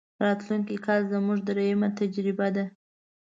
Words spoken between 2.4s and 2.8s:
ده.